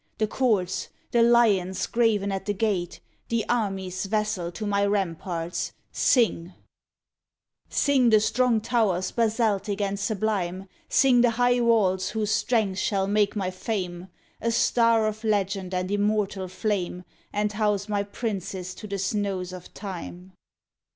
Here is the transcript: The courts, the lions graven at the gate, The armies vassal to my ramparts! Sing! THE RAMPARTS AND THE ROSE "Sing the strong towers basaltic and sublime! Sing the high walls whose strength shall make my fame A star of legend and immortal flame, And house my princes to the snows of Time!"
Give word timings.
The 0.17 0.25
courts, 0.25 0.89
the 1.11 1.21
lions 1.21 1.85
graven 1.85 2.31
at 2.31 2.47
the 2.47 2.55
gate, 2.55 2.99
The 3.29 3.45
armies 3.47 4.05
vassal 4.07 4.51
to 4.53 4.65
my 4.65 4.83
ramparts! 4.83 5.73
Sing! 5.91 6.35
THE 6.35 6.37
RAMPARTS 6.39 6.53
AND 6.53 6.53
THE 6.53 7.67
ROSE 7.67 7.75
"Sing 7.77 8.09
the 8.09 8.19
strong 8.19 8.61
towers 8.61 9.11
basaltic 9.11 9.79
and 9.79 9.99
sublime! 9.99 10.67
Sing 10.89 11.21
the 11.21 11.29
high 11.29 11.59
walls 11.61 12.09
whose 12.09 12.31
strength 12.31 12.79
shall 12.79 13.05
make 13.05 13.35
my 13.35 13.51
fame 13.51 14.07
A 14.41 14.49
star 14.49 15.05
of 15.05 15.23
legend 15.23 15.71
and 15.75 15.91
immortal 15.91 16.47
flame, 16.47 17.03
And 17.31 17.53
house 17.53 17.87
my 17.87 18.01
princes 18.01 18.73
to 18.73 18.87
the 18.87 18.97
snows 18.97 19.53
of 19.53 19.71
Time!" 19.75 20.33